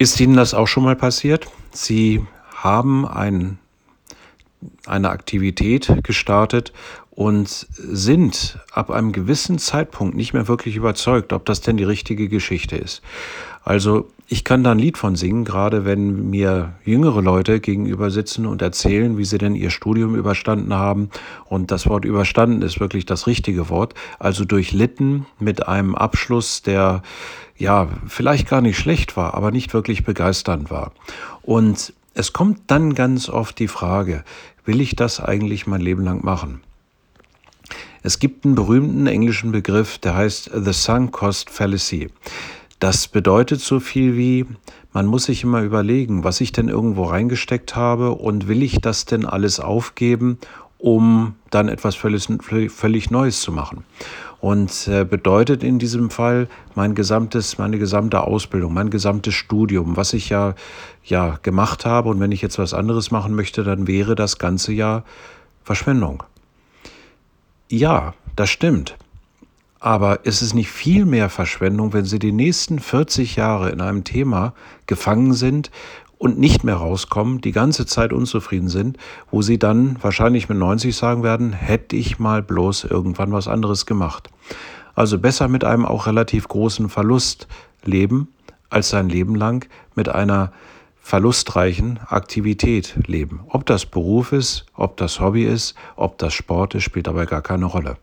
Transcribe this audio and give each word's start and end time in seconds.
Ist 0.00 0.18
Ihnen 0.18 0.34
das 0.34 0.54
auch 0.54 0.66
schon 0.66 0.84
mal 0.84 0.96
passiert? 0.96 1.46
Sie 1.72 2.24
haben 2.56 3.06
ein, 3.06 3.58
eine 4.86 5.10
Aktivität 5.10 5.92
gestartet 6.02 6.72
und 7.10 7.48
sind 7.48 8.58
ab 8.72 8.90
einem 8.90 9.12
gewissen 9.12 9.58
Zeitpunkt 9.58 10.16
nicht 10.16 10.32
mehr 10.32 10.48
wirklich 10.48 10.76
überzeugt, 10.76 11.32
ob 11.32 11.44
das 11.44 11.60
denn 11.60 11.76
die 11.76 11.84
richtige 11.84 12.28
Geschichte 12.28 12.76
ist. 12.76 13.02
Also 13.62 14.08
ich 14.26 14.44
kann 14.44 14.64
da 14.64 14.70
ein 14.70 14.78
Lied 14.78 14.96
von 14.96 15.16
singen, 15.16 15.44
gerade 15.44 15.84
wenn 15.84 16.30
mir 16.30 16.74
jüngere 16.84 17.20
Leute 17.20 17.60
gegenüber 17.60 18.10
sitzen 18.10 18.46
und 18.46 18.62
erzählen, 18.62 19.18
wie 19.18 19.24
sie 19.24 19.38
denn 19.38 19.54
ihr 19.54 19.70
Studium 19.70 20.14
überstanden 20.14 20.72
haben. 20.72 21.10
Und 21.46 21.70
das 21.70 21.88
Wort 21.88 22.04
überstanden 22.04 22.62
ist 22.62 22.80
wirklich 22.80 23.06
das 23.06 23.26
richtige 23.26 23.68
Wort. 23.68 23.94
Also 24.18 24.44
durchlitten 24.44 25.26
mit 25.40 25.66
einem 25.66 25.94
Abschluss, 25.94 26.62
der 26.62 27.02
ja 27.58 27.88
vielleicht 28.06 28.48
gar 28.48 28.60
nicht 28.60 28.78
schlecht 28.78 29.16
war, 29.16 29.34
aber 29.34 29.50
nicht 29.50 29.74
wirklich 29.74 30.04
begeisternd 30.04 30.70
war. 30.70 30.92
Und 31.42 31.92
es 32.14 32.32
kommt 32.32 32.62
dann 32.66 32.94
ganz 32.94 33.28
oft 33.28 33.58
die 33.58 33.68
Frage, 33.68 34.24
will 34.64 34.80
ich 34.80 34.96
das 34.96 35.20
eigentlich 35.20 35.66
mein 35.66 35.80
Leben 35.80 36.04
lang 36.04 36.24
machen? 36.24 36.60
Es 38.02 38.18
gibt 38.18 38.44
einen 38.44 38.54
berühmten 38.54 39.06
englischen 39.06 39.52
Begriff, 39.52 39.98
der 39.98 40.16
heißt 40.16 40.50
The 40.54 40.72
Sunk 40.72 41.12
Cost 41.12 41.50
Fallacy. 41.50 42.08
Das 42.78 43.08
bedeutet 43.08 43.60
so 43.60 43.78
viel 43.78 44.16
wie, 44.16 44.46
man 44.92 45.04
muss 45.06 45.24
sich 45.24 45.44
immer 45.44 45.60
überlegen, 45.62 46.24
was 46.24 46.40
ich 46.40 46.50
denn 46.50 46.68
irgendwo 46.68 47.04
reingesteckt 47.04 47.76
habe 47.76 48.12
und 48.12 48.48
will 48.48 48.62
ich 48.62 48.80
das 48.80 49.04
denn 49.04 49.26
alles 49.26 49.60
aufgeben, 49.60 50.38
um 50.80 51.34
dann 51.50 51.68
etwas 51.68 51.94
völlig, 51.94 52.26
völlig 52.72 53.10
Neues 53.10 53.40
zu 53.40 53.52
machen. 53.52 53.84
Und 54.40 54.88
äh, 54.88 55.04
bedeutet 55.04 55.62
in 55.62 55.78
diesem 55.78 56.08
Fall 56.08 56.48
mein 56.74 56.94
gesamtes, 56.94 57.58
meine 57.58 57.78
gesamte 57.78 58.22
Ausbildung, 58.22 58.72
mein 58.72 58.88
gesamtes 58.88 59.34
Studium, 59.34 59.98
was 59.98 60.14
ich 60.14 60.30
ja, 60.30 60.54
ja 61.04 61.38
gemacht 61.42 61.84
habe. 61.84 62.08
Und 62.08 62.20
wenn 62.20 62.32
ich 62.32 62.40
jetzt 62.40 62.58
was 62.58 62.72
anderes 62.72 63.10
machen 63.10 63.34
möchte, 63.34 63.64
dann 63.64 63.86
wäre 63.86 64.14
das 64.14 64.38
ganze 64.38 64.72
ja 64.72 65.04
Verschwendung. 65.62 66.22
Ja, 67.68 68.14
das 68.34 68.48
stimmt. 68.48 68.96
Aber 69.78 70.24
ist 70.24 70.40
es 70.40 70.54
nicht 70.54 70.70
viel 70.70 71.04
mehr 71.04 71.28
Verschwendung, 71.28 71.92
wenn 71.92 72.04
Sie 72.04 72.18
die 72.18 72.32
nächsten 72.32 72.78
40 72.78 73.36
Jahre 73.36 73.70
in 73.70 73.80
einem 73.80 74.04
Thema 74.04 74.54
gefangen 74.86 75.34
sind 75.34 75.70
und 76.20 76.38
nicht 76.38 76.64
mehr 76.64 76.74
rauskommen, 76.74 77.40
die 77.40 77.50
ganze 77.50 77.86
Zeit 77.86 78.12
unzufrieden 78.12 78.68
sind, 78.68 78.98
wo 79.30 79.40
Sie 79.40 79.58
dann 79.58 79.96
wahrscheinlich 80.02 80.50
mit 80.50 80.58
90 80.58 80.94
sagen 80.94 81.22
werden, 81.22 81.54
hätte 81.54 81.96
ich 81.96 82.18
mal 82.18 82.42
bloß 82.42 82.84
irgendwann 82.84 83.32
was 83.32 83.48
anderes 83.48 83.86
gemacht. 83.86 84.28
Also 84.94 85.18
besser 85.18 85.48
mit 85.48 85.64
einem 85.64 85.86
auch 85.86 86.06
relativ 86.06 86.46
großen 86.46 86.90
Verlust 86.90 87.48
leben, 87.86 88.28
als 88.68 88.90
sein 88.90 89.08
Leben 89.08 89.34
lang 89.34 89.66
mit 89.94 90.10
einer 90.10 90.52
verlustreichen 91.00 91.98
Aktivität 92.06 92.96
leben. 93.06 93.40
Ob 93.48 93.64
das 93.64 93.86
Beruf 93.86 94.32
ist, 94.32 94.66
ob 94.74 94.98
das 94.98 95.20
Hobby 95.20 95.44
ist, 95.44 95.74
ob 95.96 96.18
das 96.18 96.34
Sport 96.34 96.74
ist, 96.74 96.82
spielt 96.82 97.06
dabei 97.06 97.24
gar 97.24 97.40
keine 97.40 97.64
Rolle. 97.64 97.96